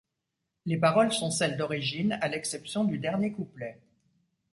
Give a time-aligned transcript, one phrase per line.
[0.65, 3.79] Les paroles sont celles d'origine à l'exception du dernier couplet.